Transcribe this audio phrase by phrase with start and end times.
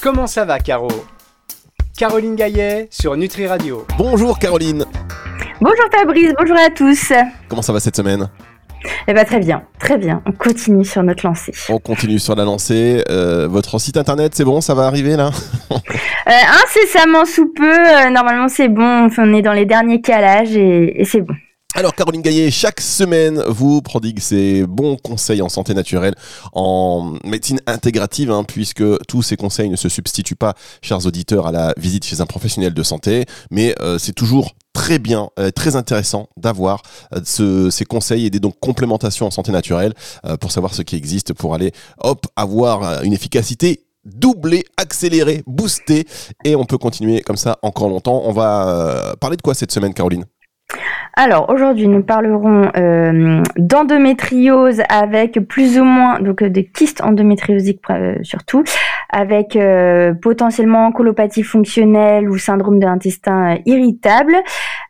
[0.00, 0.88] Comment ça va, Caro?
[1.96, 3.86] Caroline Gaillet sur Nutri Radio.
[3.96, 4.84] Bonjour Caroline.
[5.60, 7.12] Bonjour Fabrice, bonjour à tous.
[7.48, 8.28] Comment ça va cette semaine?
[9.06, 10.20] Eh bien très bien, très bien.
[10.26, 11.52] On continue sur notre lancée.
[11.68, 13.04] On continue sur la lancée.
[13.08, 15.30] Euh, votre site internet, c'est bon, ça va arriver là?
[16.28, 16.30] Euh,
[16.64, 17.64] Incessamment sous peu.
[17.68, 19.08] Euh, normalement, c'est bon.
[19.18, 21.34] On est dans les derniers calages et c'est bon.
[21.74, 26.14] Alors Caroline Gaillet, chaque semaine vous prodigue ses bons conseils en santé naturelle,
[26.52, 30.52] en médecine intégrative, hein, puisque tous ces conseils ne se substituent pas,
[30.82, 34.98] chers auditeurs, à la visite chez un professionnel de santé, mais euh, c'est toujours très
[34.98, 36.82] bien, euh, très intéressant d'avoir
[37.14, 39.94] euh, ces conseils et des donc complémentations en santé naturelle
[40.40, 46.06] pour savoir ce qui existe, pour aller hop avoir une efficacité doublée, accélérée, boostée,
[46.44, 48.22] et on peut continuer comme ça encore longtemps.
[48.26, 50.26] On va parler de quoi cette semaine, Caroline?
[51.14, 57.82] Alors aujourd'hui, nous parlerons euh, d'endométriose avec plus ou moins donc euh, de kystes endométriosiques
[57.90, 58.64] euh, surtout,
[59.10, 59.58] avec
[60.22, 64.34] potentiellement colopathie fonctionnelle ou syndrome de l'intestin irritable.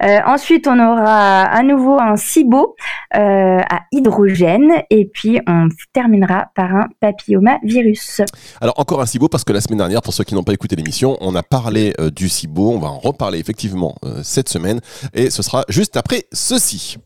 [0.01, 2.77] ensuite, on aura à nouveau un SIBO
[3.13, 8.23] à hydrogène et puis on terminera par un papillomavirus.
[8.61, 10.77] Alors encore un SIBO parce que la semaine dernière, pour ceux qui n'ont pas écouté
[10.77, 12.73] l'émission, on a parlé du SIBO.
[12.73, 14.81] On va en reparler effectivement cette semaine
[15.15, 16.97] et ce sera juste après ceci.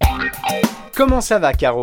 [0.94, 1.82] Comment ça va, Caro?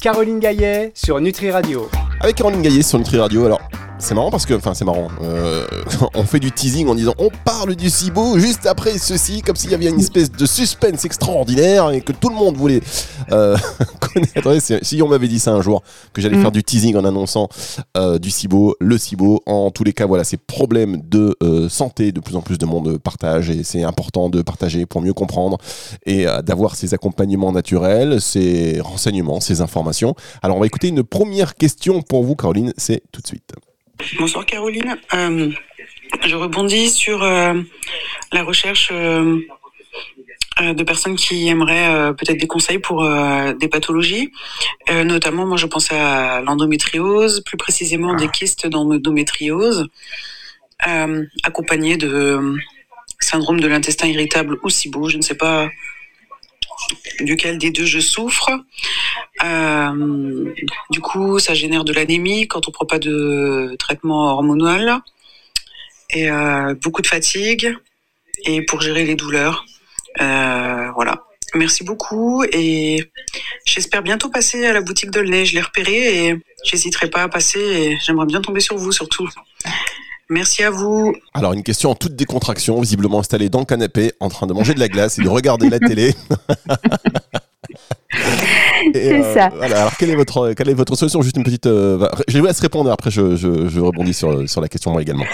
[0.00, 1.88] Caroline Gaillet sur Nutri Radio.
[2.20, 3.46] Avec Caroline Gaillet sur Nutri Radio.
[3.46, 3.60] Alors,
[3.98, 5.08] c'est marrant parce que, enfin, c'est marrant.
[5.22, 5.66] Euh,
[6.14, 9.70] on fait du teasing en disant on parle du cibo juste après ceci, comme s'il
[9.70, 12.82] y avait une espèce de suspense extraordinaire et que tout le monde voulait
[13.32, 13.56] euh,
[14.00, 14.82] connaître.
[14.82, 16.42] Si on m'avait dit ça un jour, que j'allais mm.
[16.42, 17.48] faire du teasing en annonçant
[17.96, 21.36] euh, du cibo, le cibo, en tous les cas, voilà, ces problèmes de
[21.68, 25.14] santé, de plus en plus de monde partage et c'est important de partager pour mieux
[25.14, 25.58] comprendre
[26.04, 30.14] et d'avoir ces accompagnements naturels, ces renseignements, ces informations.
[30.42, 33.52] Alors, on va écouter une première question pour vous, Caroline, c'est tout de suite.
[34.18, 34.98] Bonsoir Caroline.
[35.14, 35.50] Euh,
[36.24, 37.54] je rebondis sur euh,
[38.32, 39.40] la recherche euh,
[40.60, 43.06] de personnes qui aimeraient peut-être des conseils pour
[43.60, 44.32] des pathologies.
[44.88, 49.86] notamment, moi je pensais à l'endométriose, plus précisément des kystes d'endométriose,
[51.42, 52.54] accompagnés de
[53.20, 55.68] syndrome de l'intestin irritable ou SIBO, je ne sais pas
[57.20, 58.50] duquel des deux je souffre.
[59.44, 60.52] Euh,
[60.90, 65.00] du coup, ça génère de l'anémie quand on prend pas de traitement hormonal
[66.10, 67.76] et euh, beaucoup de fatigue
[68.44, 69.64] et pour gérer les douleurs.
[70.20, 71.22] Euh, voilà.
[71.54, 73.10] Merci beaucoup et
[73.64, 76.34] j'espère bientôt passer à la boutique de Je l'ai repéré et
[76.64, 79.28] j'hésiterai pas à passer et j'aimerais bien tomber sur vous surtout.
[80.28, 81.14] Merci à vous.
[81.34, 84.74] Alors, une question en toute décontraction, visiblement installée dans le canapé, en train de manger
[84.74, 86.14] de la glace et de regarder la télé.
[88.92, 89.50] C'est euh, ça.
[89.60, 91.22] Alors, quelle est votre, quelle est votre solution?
[91.22, 91.66] Juste une petite.
[91.66, 92.90] Euh, je vais laisser répondre.
[92.90, 95.24] Après, je, je, je rebondis sur, sur la question moi également.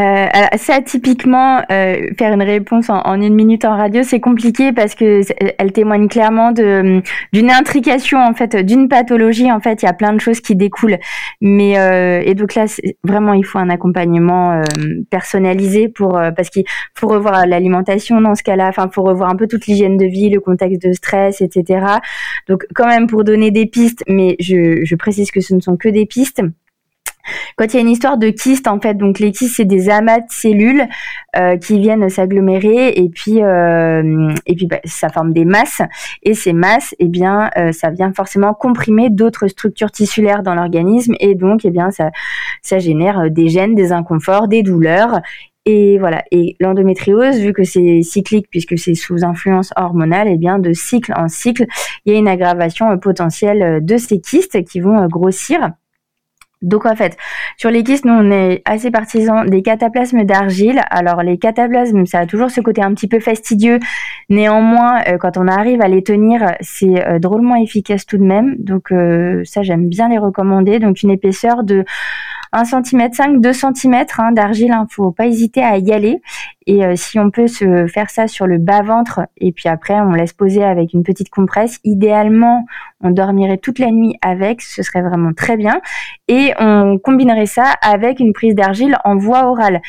[0.00, 4.94] Euh, ça, typiquement, euh, faire une réponse en, une minute en radio, c'est compliqué parce
[4.94, 5.22] que
[5.58, 7.02] elle témoigne clairement de
[7.32, 9.50] d'une intrication en fait, d'une pathologie.
[9.50, 10.98] En fait, il y a plein de choses qui découlent.
[11.40, 12.66] Mais euh, et donc là,
[13.04, 14.62] vraiment, il faut un accompagnement euh,
[15.10, 18.68] personnalisé pour euh, parce qu'il faut revoir l'alimentation dans ce cas-là.
[18.68, 21.84] Enfin, faut revoir un peu toute l'hygiène de vie, le contexte de stress, etc.
[22.48, 25.76] Donc, quand même, pour donner des pistes, mais je, je précise que ce ne sont
[25.76, 26.42] que des pistes
[27.56, 29.90] quand il y a une histoire de kyste, en fait, donc les kystes, c'est des
[29.90, 30.84] amas de cellules
[31.36, 35.82] euh, qui viennent s'agglomérer et puis euh, et bah, ça forme des masses
[36.22, 41.14] et ces masses, eh bien, euh, ça vient forcément comprimer d'autres structures tissulaires dans l'organisme
[41.20, 42.10] et donc, eh bien, ça
[42.62, 45.20] ça génère des gènes, des inconforts, des douleurs
[45.66, 46.24] et voilà.
[46.30, 51.12] Et l'endométriose, vu que c'est cyclique puisque c'est sous influence hormonale, eh bien de cycle
[51.16, 51.66] en cycle,
[52.04, 55.70] il y a une aggravation potentielle de ces kystes qui vont grossir.
[56.62, 57.16] Donc en fait,
[57.56, 60.82] sur les kystes, nous on est assez partisans des cataplasmes d'argile.
[60.90, 63.78] Alors les cataplasmes, ça a toujours ce côté un petit peu fastidieux.
[64.28, 68.56] Néanmoins, euh, quand on arrive à les tenir, c'est euh, drôlement efficace tout de même.
[68.58, 70.80] Donc euh, ça, j'aime bien les recommander.
[70.80, 71.84] Donc une épaisseur de
[72.52, 76.20] 1 cm 5, 2 cm d'argile, il hein, faut pas hésiter à y aller.
[76.66, 80.12] Et euh, si on peut se faire ça sur le bas-ventre, et puis après on
[80.12, 82.66] laisse poser avec une petite compresse, idéalement
[83.02, 85.80] on dormirait toute la nuit avec, ce serait vraiment très bien.
[86.28, 89.80] Et on combinerait ça avec une prise d'argile en voie orale.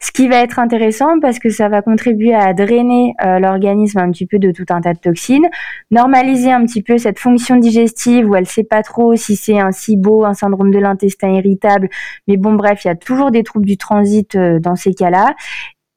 [0.00, 4.10] Ce qui va être intéressant parce que ça va contribuer à drainer euh, l'organisme un
[4.12, 5.48] petit peu de tout un tas de toxines,
[5.90, 9.72] normaliser un petit peu cette fonction digestive où elle sait pas trop si c'est un
[9.72, 11.88] SIBO, un syndrome de l'intestin irritable,
[12.28, 15.34] mais bon bref, il y a toujours des troubles du transit euh, dans ces cas-là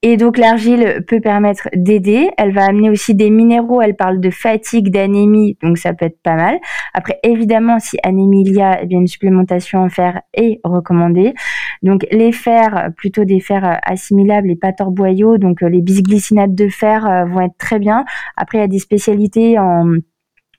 [0.03, 2.31] Et donc l'argile peut permettre d'aider.
[2.38, 3.81] Elle va amener aussi des minéraux.
[3.81, 6.59] Elle parle de fatigue, d'anémie, donc ça peut être pas mal.
[6.94, 11.33] Après, évidemment, si anémie il y a, eh bien une supplémentation en fer est recommandée.
[11.83, 15.38] Donc les fers, plutôt des fers assimilables et pas torboyaux.
[15.38, 18.04] Donc les bisglycinates de fer vont être très bien.
[18.38, 19.86] Après, il y a des spécialités en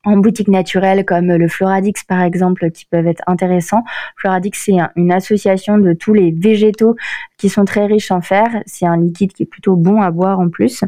[0.05, 3.85] en boutique naturelle comme le Floradix par exemple qui peuvent être intéressants.
[4.17, 6.97] Floradix c'est une association de tous les végétaux
[7.39, 8.47] qui sont très riches en fer.
[8.67, 10.85] C'est un liquide qui est plutôt bon à boire en plus.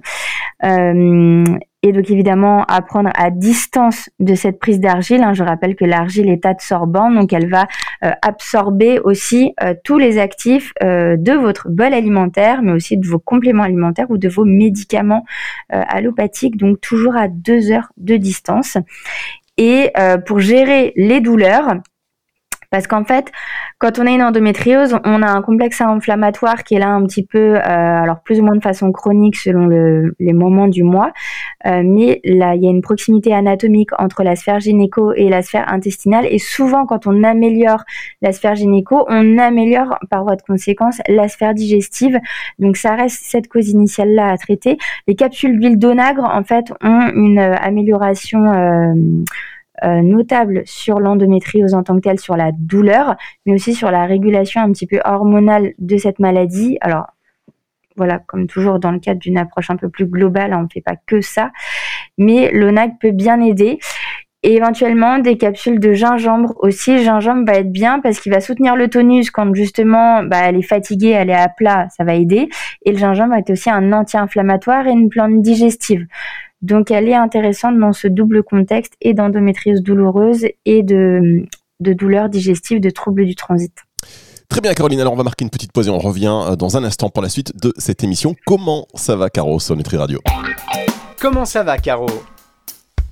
[0.65, 1.45] Euh,
[1.85, 5.23] et donc évidemment apprendre à distance de cette prise d'argile.
[5.23, 5.35] Hein.
[5.35, 7.67] Je rappelle que l'argile est absorbante, donc elle va
[8.03, 13.07] euh, absorber aussi euh, tous les actifs euh, de votre bol alimentaire, mais aussi de
[13.07, 15.27] vos compléments alimentaires ou de vos médicaments
[15.69, 18.79] allopathiques, donc toujours à deux heures de distance.
[19.59, 19.93] Et
[20.27, 21.75] pour gérer les douleurs,
[22.75, 23.31] parce qu'en fait,
[23.79, 27.25] quand on a une endométriose, on a un complexe inflammatoire qui est là un petit
[27.25, 29.69] peu, euh, alors plus ou moins de façon chronique selon
[30.19, 31.13] les moments du mois,
[31.67, 35.43] euh, mais là, il y a une proximité anatomique entre la sphère gynéco et la
[35.43, 37.85] sphère intestinale, et souvent quand on améliore
[38.23, 42.19] la sphère gynéco, on améliore par voie de conséquence la sphère digestive,
[42.59, 44.79] donc ça reste cette cause initiale-là à traiter.
[45.07, 48.95] Les capsules d'huile d'onagre, en fait, ont une amélioration euh,
[49.83, 54.07] euh, notable sur l'endométriose en tant que telle, sur la douleur, mais aussi sur la
[54.07, 56.79] régulation un petit peu hormonale de cette maladie.
[56.81, 57.07] Alors,
[57.97, 60.81] voilà, comme toujours dans le cadre d'une approche un peu plus globale, on ne fait
[60.81, 61.51] pas que ça,
[62.19, 63.79] mais l'ONAC peut bien aider.
[64.47, 67.03] Et éventuellement des capsules de gingembre aussi.
[67.03, 70.63] Gingembre va être bien parce qu'il va soutenir le tonus quand justement bah, elle est
[70.63, 72.51] fatiguée, elle est à plat, ça va aider.
[72.85, 76.07] Et le gingembre est aussi un anti-inflammatoire et une plante digestive.
[76.65, 81.45] Donc elle est intéressante dans ce double contexte et d'endométriose douloureuse et de,
[81.81, 83.75] de douleurs digestives, de troubles du transit.
[84.49, 86.79] Très bien Caroline, alors on va marquer une petite pause et on revient euh, dans
[86.79, 88.35] un instant pour la suite de cette émission.
[88.47, 90.21] Comment ça va Caro sur Nutri Radio?
[91.21, 92.07] Comment ça va Caro?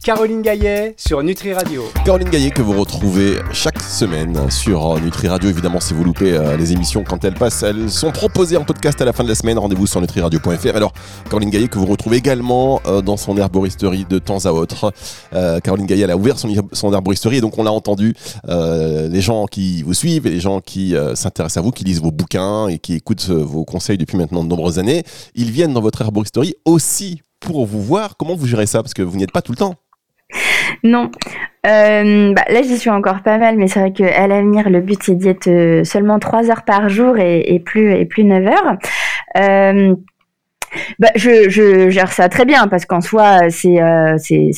[0.04, 1.84] Caroline Gaillet sur Nutri Radio.
[2.04, 5.49] Caroline Gaillet que vous retrouvez chaque semaine sur Nutri Radio.
[5.49, 9.00] Évidemment, si vous loupez euh, les émissions quand elles passent, elles sont proposées en podcast
[9.00, 9.60] à la fin de la semaine.
[9.60, 10.75] Rendez-vous sur nutriradio.fr.
[10.75, 10.93] Alors,
[11.31, 14.93] Caroline Gaillet que vous retrouvez également euh, dans son herboristerie de temps à autre.
[15.34, 18.14] Euh, Caroline Gaillet, elle a ouvert son, son herboristerie et donc on l'a entendu.
[18.49, 22.10] les gens qui vous suivent et les gens qui s'intéressent à vous, qui lisent vos
[22.10, 25.04] bouquins et qui écoutent vos conseils depuis maintenant de nombreuses années,
[25.37, 28.82] ils viennent dans votre herboristerie aussi pour vous voir comment vous gérez ça?
[28.82, 29.76] Parce que vous n'y êtes pas tout le temps.
[30.82, 31.11] Non.
[31.64, 35.00] Euh, bah, là, j'y suis encore pas mal, mais c'est vrai qu'à l'avenir, le but,
[35.02, 38.76] c'est d'y être euh, seulement 3 heures par jour et, plus, et plus 9 heures.
[39.37, 39.94] Euh,
[40.99, 44.17] bah, je, je gère ça très bien parce qu'en soi, c'est euh,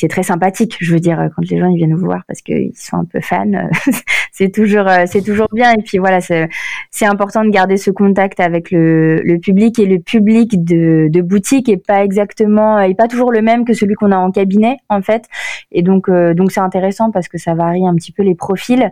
[0.09, 0.77] très sympathique.
[0.81, 3.21] Je veux dire, quand les gens ils viennent nous voir parce qu'ils sont un peu
[3.21, 3.69] fans,
[4.33, 5.73] c'est toujours euh, c'est toujours bien.
[5.73, 9.99] Et puis voilà, c'est important de garder ce contact avec le, le public et le
[9.99, 14.13] public de, de boutique est pas exactement est pas toujours le même que celui qu'on
[14.13, 15.25] a en cabinet en fait.
[15.73, 18.91] Et donc euh, donc c'est intéressant parce que ça varie un petit peu les profils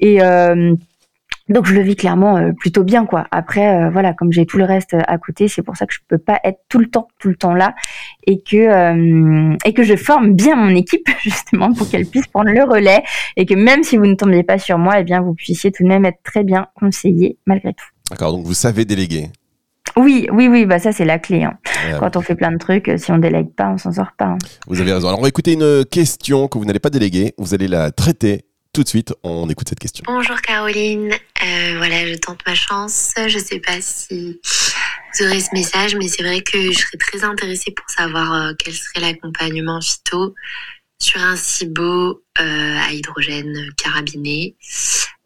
[0.00, 0.74] et euh,
[1.48, 3.26] donc je le vis clairement euh, plutôt bien quoi.
[3.30, 5.94] Après euh, voilà, comme j'ai tout le reste euh, à côté, c'est pour ça que
[5.94, 7.74] je peux pas être tout le temps tout le temps là
[8.26, 12.64] et que et que je forme bien mon équipe justement pour qu'elle puisse prendre le
[12.64, 13.02] relais
[13.36, 15.82] et que même si vous ne tombiez pas sur moi, eh bien vous puissiez tout
[15.82, 17.86] de même être très bien conseillé malgré tout.
[18.10, 19.28] D'accord, donc vous savez déléguer.
[19.96, 21.44] Oui, oui, oui, bah ça c'est la clé.
[21.44, 21.58] Hein.
[21.98, 24.26] Quand on fait plein de trucs, si on délègue pas, on s'en sort pas.
[24.26, 24.38] Hein.
[24.66, 25.08] Vous avez raison.
[25.08, 27.32] Alors on va écouter une question que vous n'allez pas déléguer.
[27.38, 28.44] Vous allez la traiter
[28.78, 30.04] tout de suite, on écoute cette question.
[30.06, 33.12] Bonjour Caroline, euh, voilà, je tente ma chance.
[33.26, 34.40] Je sais pas si
[35.14, 38.52] vous aurez ce message, mais c'est vrai que je serais très intéressée pour savoir euh,
[38.56, 40.32] quel serait l'accompagnement phyto
[41.00, 44.54] sur un cibo euh, à hydrogène carabiné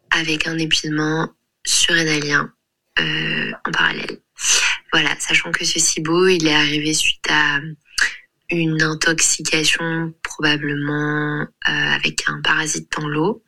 [0.09, 1.29] avec un épuisement
[1.63, 2.51] surrénalien
[2.97, 4.17] en parallèle.
[4.91, 7.59] Voilà, sachant que ce cibo, il est arrivé suite à
[8.55, 13.43] une intoxication probablement euh, avec un parasite dans l'eau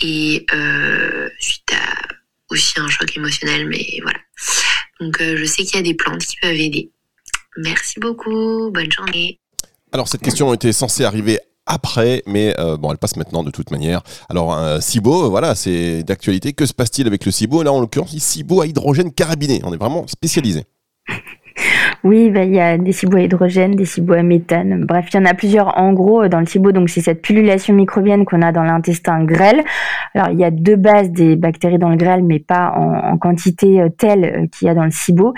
[0.00, 2.14] et euh, suite à
[2.50, 4.18] aussi un choc émotionnel, mais voilà.
[5.00, 6.90] Donc euh, je sais qu'il y a des plantes qui peuvent aider.
[7.56, 9.40] Merci beaucoup, bonne journée.
[9.92, 14.02] Alors cette question était censée arriver après, mais bon, elle passe maintenant de toute manière.
[14.28, 16.54] Alors, un SIBO, voilà, c'est d'actualité.
[16.54, 17.62] Que se passe-t-il avec le SIBO?
[17.62, 19.60] Là, en l'occurrence, SIBO à hydrogène carabiné.
[19.62, 20.64] On est vraiment spécialisé.
[22.04, 24.84] Oui, bah, il y a des cibots à hydrogène, des cibots à méthane.
[24.84, 26.72] Bref, il y en a plusieurs en gros dans le cibo.
[26.72, 29.62] Donc, c'est cette pullulation microbienne qu'on a dans l'intestin grêle.
[30.14, 33.80] Alors, il y a deux bases des bactéries dans le grêle, mais pas en, quantité
[33.80, 35.32] euh, telle euh, qu'il y a dans le cibo.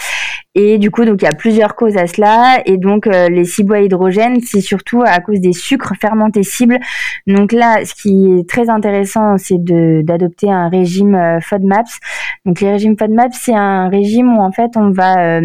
[0.54, 2.62] Et du coup, donc il y a plusieurs causes à cela.
[2.64, 6.78] Et donc euh, les cibots à hydrogène, c'est surtout à cause des sucres fermentés cibles.
[7.26, 11.99] Donc là, ce qui est très intéressant, c'est d'adopter un régime FODMAPS.
[12.47, 15.40] Donc les régimes FODMAPS, c'est un régime où en fait on va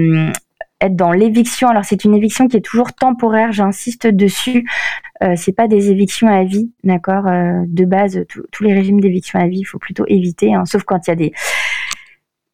[0.81, 1.67] être dans l'éviction.
[1.69, 4.67] Alors c'est une éviction qui est toujours temporaire, j'insiste dessus.
[5.21, 7.27] Euh, c'est pas des évictions à vie, d'accord.
[7.27, 10.83] Euh, de base, tous les régimes d'éviction à vie, il faut plutôt éviter, hein, sauf
[10.83, 11.33] quand il y a des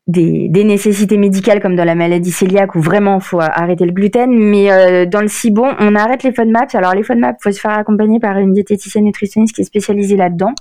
[0.08, 4.30] des, des, nécessités médicales comme dans la maladie cœliaque où vraiment faut arrêter le gluten,
[4.32, 6.76] mais euh, dans le cibon, on arrête les FODMAPs.
[6.76, 10.54] Alors les FODMAPs, faut se faire accompagner par une diététicienne nutritionniste qui est spécialisée là-dedans.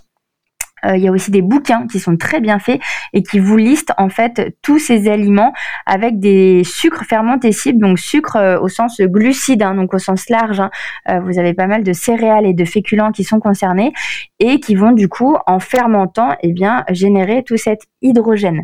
[0.85, 2.81] Euh, il y a aussi des bouquins qui sont très bien faits
[3.13, 5.53] et qui vous listent en fait tous ces aliments
[5.87, 10.61] avec des sucres fermentescibles, donc sucre euh, au sens glucide, hein, donc au sens large.
[10.61, 10.71] Hein.
[11.09, 13.93] Euh, vous avez pas mal de céréales et de féculents qui sont concernés
[14.39, 18.63] et qui vont du coup en fermentant, eh bien générer tout cet hydrogène.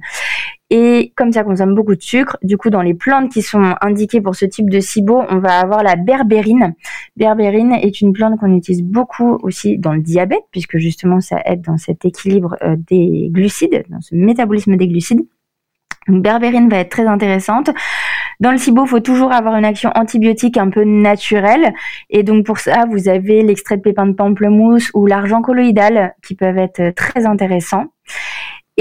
[0.71, 4.21] Et comme ça consomme beaucoup de sucre, du coup, dans les plantes qui sont indiquées
[4.21, 6.75] pour ce type de SIBO, on va avoir la berbérine.
[7.17, 11.63] Berbérine est une plante qu'on utilise beaucoup aussi dans le diabète, puisque justement, ça aide
[11.63, 15.27] dans cet équilibre euh, des glucides, dans ce métabolisme des glucides.
[16.09, 17.71] Donc, berbérine va être très intéressante.
[18.39, 21.75] Dans le SIBO, il faut toujours avoir une action antibiotique un peu naturelle.
[22.09, 26.35] Et donc, pour ça, vous avez l'extrait de pépins de pamplemousse ou l'argent colloïdal qui
[26.35, 27.87] peuvent être très intéressants.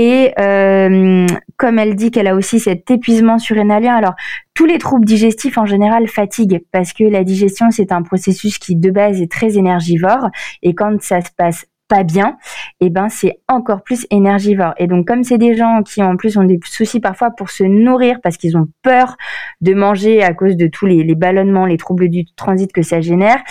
[0.02, 1.28] Et euh,
[1.58, 4.16] comme elle dit qu'elle a aussi cet épuisement surrénalien, alors
[4.54, 8.78] tous les troubles digestifs en général fatiguent parce que la digestion c'est un processus qui
[8.78, 10.30] de base est très énergivore
[10.64, 12.38] et quand ça se passe pas bien,
[12.80, 14.74] et eh ben c'est encore plus énergivore.
[14.78, 17.66] Et donc comme c'est des gens qui en plus ont des soucis parfois pour se
[17.66, 19.18] nourrir parce qu'ils ont peur
[19.60, 23.42] de manger à cause de tous les, ballonnements, les troubles du transit que ça génère,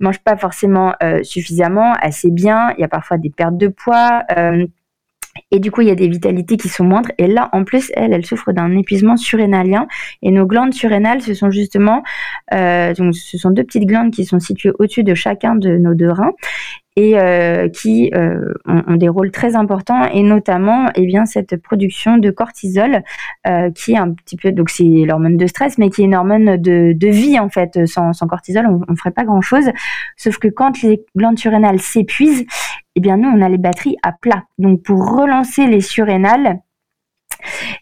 [0.00, 2.74] ils mangent pas forcément euh, suffisamment, assez bien.
[2.76, 4.22] Il y a parfois des pertes de poids.
[4.36, 4.66] Euh,
[5.50, 7.10] et du coup, il y a des vitalités qui sont moindres.
[7.18, 9.86] Et là, en plus, elle, elle souffre d'un épuisement surrénalien.
[10.22, 12.02] Et nos glandes surrénales, ce sont justement,
[12.52, 15.94] euh, donc, ce sont deux petites glandes qui sont situées au-dessus de chacun de nos
[15.94, 16.32] deux reins
[16.96, 22.18] et euh, qui euh, ont, des rôles très importants et notamment eh bien cette production
[22.18, 23.02] de cortisol
[23.48, 26.14] euh, qui est un petit peu donc c'est l'hormone de stress mais qui est une
[26.14, 27.86] hormone de, vie en fait.
[27.86, 29.70] Sans, cortisol on, on ferait pas grand chose
[30.16, 32.46] sauf que quand les glandes surrénales s'épuisent
[32.94, 34.44] eh bien nous on a les batteries à plat.
[34.58, 36.60] Donc pour relancer les surrénales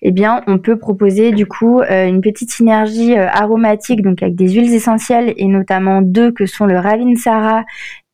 [0.00, 4.75] eh bien, on peut proposer du coup une petite synergie aromatique, donc avec des huiles
[4.75, 7.62] essentielles et notamment deux que sont le Ravinsara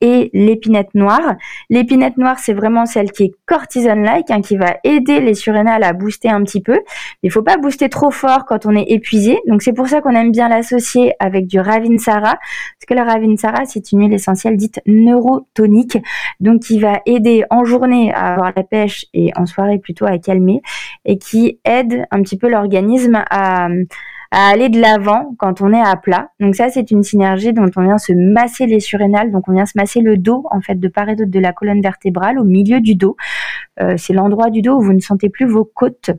[0.00, 1.34] et l'épinette noire.
[1.70, 5.92] L'épinette noire, c'est vraiment celle qui est cortisone-like, hein, qui va aider les surrénales à
[5.92, 6.80] booster un petit peu.
[7.22, 9.40] Il faut pas booster trop fort quand on est épuisé.
[9.46, 13.64] Donc c'est pour ça qu'on aime bien l'associer avec du Ravinsara, parce que la Ravinsara,
[13.64, 15.98] c'est une huile essentielle dite neurotonique,
[16.40, 20.18] donc qui va aider en journée à avoir la pêche et en soirée plutôt à
[20.18, 20.60] calmer,
[21.04, 23.68] et qui aide un petit peu l'organisme à
[24.30, 26.30] à aller de l'avant quand on est à plat.
[26.38, 29.30] Donc ça, c'est une synergie dont on vient se masser les surrénales.
[29.30, 31.52] Donc on vient se masser le dos, en fait, de part et d'autre de la
[31.52, 33.16] colonne vertébrale, au milieu du dos.
[33.80, 36.10] Euh, c'est l'endroit du dos où vous ne sentez plus vos côtes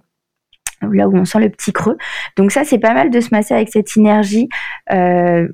[0.81, 1.97] là où on sent le petit creux.
[2.37, 4.47] Donc ça, c'est pas mal de se masser avec cette synergie
[4.91, 5.47] euh,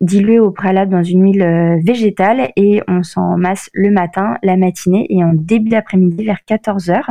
[0.00, 4.56] diluée au préalable dans une huile euh, végétale et on s'en masse le matin, la
[4.56, 7.02] matinée et en début d'après-midi vers 14h.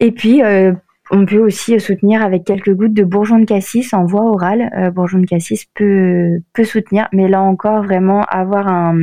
[0.00, 0.42] Et puis,
[1.10, 4.70] on peut aussi soutenir avec quelques gouttes de bourgeon de cassis en voie orale.
[4.76, 8.98] Euh, bourgeon de cassis peut, peut soutenir, mais là encore, vraiment avoir un,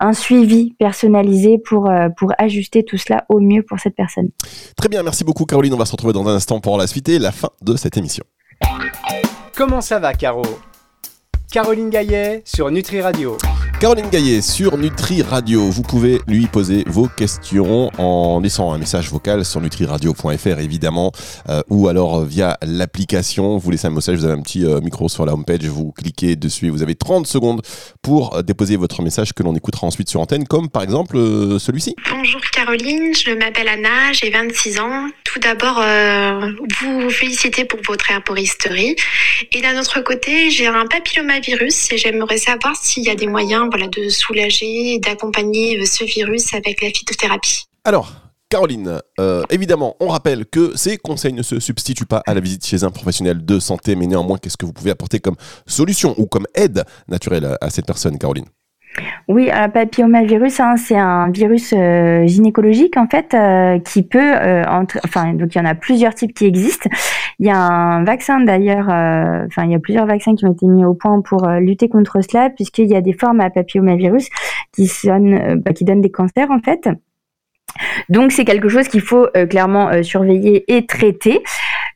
[0.00, 4.30] un suivi personnalisé pour, euh, pour ajuster tout cela au mieux pour cette personne.
[4.76, 5.74] Très bien, merci beaucoup Caroline.
[5.74, 7.96] On va se retrouver dans un instant pour la suite et la fin de cette
[7.96, 8.24] émission.
[9.56, 10.42] Comment ça va, Caro?
[11.52, 13.36] Caroline Gaillet sur Nutri Radio.
[13.80, 15.70] Caroline Gaillet sur Nutri Radio.
[15.70, 21.12] Vous pouvez lui poser vos questions en laissant un message vocal sur nutriradio.fr évidemment
[21.48, 23.56] euh, ou alors via l'application.
[23.56, 26.36] Vous laissez un message, vous avez un petit euh, micro sur la homepage, vous cliquez
[26.36, 27.62] dessus et vous avez 30 secondes
[28.02, 31.16] pour euh, déposer votre message que l'on écoutera ensuite sur antenne comme par exemple
[31.58, 31.96] celui-ci.
[32.10, 35.08] Bonjour Caroline, je m'appelle Anna, j'ai 26 ans.
[35.24, 35.80] Tout d'abord,
[36.80, 38.96] vous féliciter pour votre herboristerie
[39.52, 43.69] et d'un autre côté, j'ai un papillomavirus et j'aimerais savoir s'il y a des moyens
[43.78, 47.64] de soulager d'accompagner euh, ce virus avec la phytothérapie.
[47.84, 48.12] Alors,
[48.48, 52.66] Caroline, euh, évidemment, on rappelle que ces conseils ne se substituent pas à la visite
[52.66, 55.36] chez un professionnel de santé, mais néanmoins, qu'est-ce que vous pouvez apporter comme
[55.66, 58.46] solution ou comme aide naturelle à cette personne, Caroline?
[59.28, 63.36] Oui, un papillomavirus, hein, c'est un virus euh, gynécologique en fait
[63.84, 64.34] qui peut,
[65.04, 66.90] enfin donc il y en a plusieurs types qui existent.
[67.40, 70.52] Il y a un vaccin d'ailleurs, euh, enfin il y a plusieurs vaccins qui ont
[70.52, 73.48] été mis au point pour euh, lutter contre cela, puisqu'il y a des formes à
[73.48, 74.28] papillomavirus
[74.72, 76.90] qui, sonnent, euh, bah, qui donnent des cancers en fait.
[78.10, 81.40] Donc c'est quelque chose qu'il faut clairement surveiller et traiter.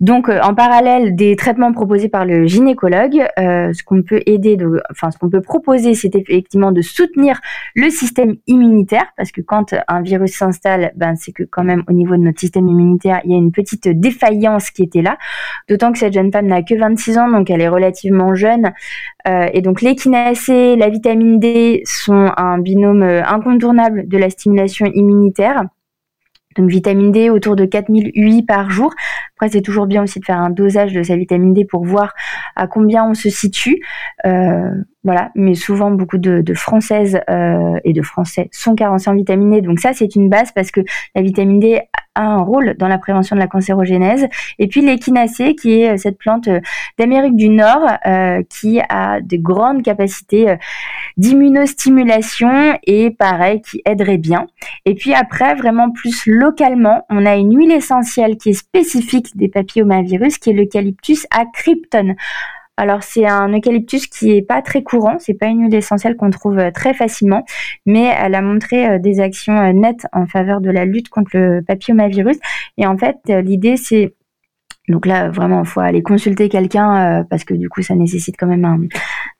[0.04, 4.58] Donc, euh, en parallèle des traitements proposés par le gynécologue, euh, ce qu'on peut aider,
[4.58, 7.40] de, enfin, ce qu'on peut proposer, c'est effectivement de soutenir
[7.74, 11.94] le système immunitaire, parce que quand un virus s'installe, ben, c'est que quand même au
[11.94, 15.16] niveau de notre système immunitaire, il y a une petite défaillance qui était là.
[15.70, 18.74] D'autant que cette jeune femme n'a que 26 ans, donc elle est relativement jeune.
[19.26, 25.62] Euh, et donc l'échinacée, la vitamine D sont un binôme incontournable de la stimulation immunitaire.
[26.54, 28.92] Donc vitamine D autour de 4000 UI par jour.
[29.36, 32.14] Après, c'est toujours bien aussi de faire un dosage de sa vitamine D pour voir
[32.56, 33.80] à combien on se situe.
[34.26, 34.70] Euh,
[35.02, 39.60] voilà, mais souvent beaucoup de, Françaises euh, et de Français sont carencés en vitamine D.
[39.60, 40.80] Donc ça, c'est une base parce que
[41.14, 41.80] la vitamine D
[42.14, 44.26] a un rôle dans la prévention de la cancérogénèse.
[44.58, 46.48] Et puis l'échinacée, qui est euh, cette plante
[46.98, 47.82] d'Amérique du Nord,
[48.48, 50.56] qui a de grandes capacités
[51.16, 54.46] d'immunostimulation et pareil, qui aiderait bien.
[54.84, 59.48] Et puis après, vraiment plus localement, on a une huile essentielle qui est spécifique des
[59.48, 62.14] papillomavirus, qui est l'eucalyptus acrypton.
[62.76, 66.30] Alors c'est un eucalyptus qui est pas très courant, c'est pas une huile essentielle qu'on
[66.30, 67.44] trouve euh, très facilement,
[67.86, 71.30] mais elle a montré euh, des actions euh, nettes en faveur de la lutte contre
[71.34, 72.36] le papillomavirus.
[72.76, 74.14] Et en fait, l'idée c'est
[74.88, 78.46] donc là, vraiment, il faut aller consulter quelqu'un parce que du coup, ça nécessite quand
[78.46, 78.66] même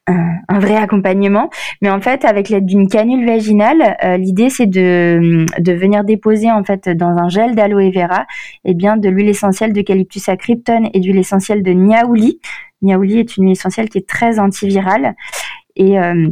[0.07, 1.51] un, vrai accompagnement.
[1.83, 6.89] Mais en fait, avec l'aide d'une canule vaginale, l'idée c'est de, venir déposer en fait
[6.89, 8.25] dans un gel d'aloe vera,
[8.65, 12.41] eh bien de l'huile essentielle d'eucalyptus à krypton et d'huile essentielle de niaouli.
[12.85, 15.15] Niaouli est une huile essentielle qui est très antivirale
[15.77, 16.31] et euh.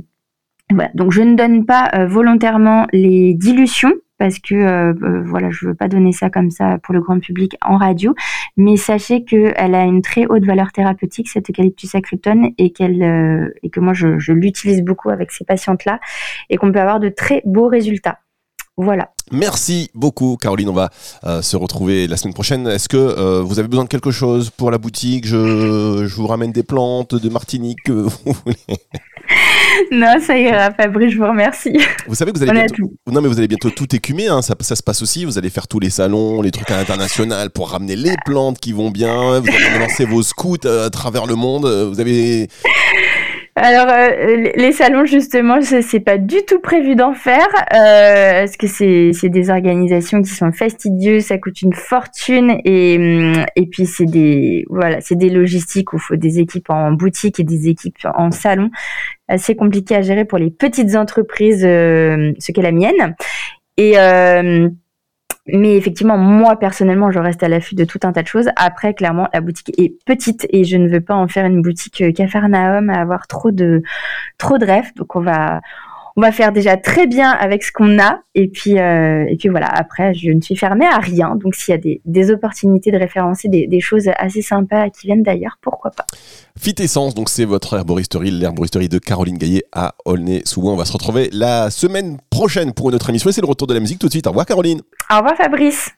[0.94, 5.75] Donc je ne donne pas euh, volontairement les dilutions parce que euh, voilà, je veux
[5.75, 8.14] pas donner ça comme ça pour le grand public en radio,
[8.56, 13.80] mais sachez qu'elle a une très haute valeur thérapeutique cette eucalyptus acryptone et et que
[13.80, 15.99] moi je, l'utilise beaucoup avec ces patientes là
[16.50, 18.22] et qu'on peut avoir de très beaux résultats.
[18.76, 19.11] Voilà.
[19.31, 20.69] Merci beaucoup, Caroline.
[20.69, 20.91] On va
[21.43, 22.67] se retrouver la semaine prochaine.
[22.67, 25.26] Est-ce que vous avez besoin de quelque chose pour la boutique?
[25.26, 27.91] Je, je, vous ramène des plantes de Martinique.
[27.91, 28.57] Vous voulez
[29.93, 31.79] non, ça ira, Fabrice, je vous remercie.
[32.07, 32.93] Vous savez que vous allez bientôt...
[33.11, 34.43] Non, mais vous allez bientôt tout écumer, hein.
[34.43, 35.25] ça, ça, se passe aussi.
[35.25, 38.73] Vous allez faire tous les salons, les trucs à l'international pour ramener les plantes qui
[38.73, 39.41] vont bien.
[39.41, 41.67] Vous allez lancer vos scouts euh, à travers le monde.
[41.67, 42.49] Vous avez
[43.54, 48.66] alors, euh, les salons, justement, c'est pas du tout prévu d'en faire, euh, parce que
[48.66, 54.06] c'est des organisations qui sont fastidieuses, ça coûte une fortune, et, hum, et puis c'est
[54.06, 57.98] des, voilà, c'est des logistiques où il faut des équipes en boutique et des équipes
[58.14, 58.70] en salon.
[59.29, 63.14] Assez compliqué à gérer pour les petites entreprises, euh, ce qu'est la mienne.
[63.77, 64.70] Et, euh,
[65.46, 68.48] mais effectivement, moi personnellement, je reste à l'affût de tout un tas de choses.
[68.57, 72.00] Après, clairement, la boutique est petite et je ne veux pas en faire une boutique
[72.00, 73.83] euh, Cafarnaum à avoir trop de
[74.38, 74.92] trop de rêves.
[74.96, 75.61] Donc on va
[76.16, 78.20] on va faire déjà très bien avec ce qu'on a.
[78.35, 81.37] Et puis, euh, et puis voilà, après, je ne suis fermée à rien.
[81.37, 85.07] Donc, s'il y a des, des, opportunités de référencer des, des, choses assez sympas qui
[85.07, 86.07] viennent d'ailleurs, pourquoi pas.
[86.59, 90.72] Fit Essence, donc c'est votre herboristerie, l'herboristerie de Caroline Gaillet à Aulnay-sous-Bois.
[90.72, 93.31] On va se retrouver la semaine prochaine pour une autre émission.
[93.31, 94.27] Et c'est le retour de la musique tout de suite.
[94.27, 94.81] Au revoir, Caroline.
[95.11, 95.90] Au revoir, Fabrice.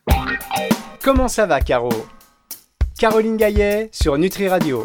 [1.02, 1.90] Comment ça va, Caro?
[2.98, 4.82] Caroline Gaillet sur Nutri Radio.